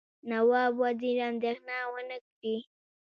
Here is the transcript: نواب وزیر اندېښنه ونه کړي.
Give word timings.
نواب 0.29 0.73
وزیر 0.81 1.17
اندېښنه 1.29 1.75
ونه 1.93 2.17
کړي. 2.29 2.55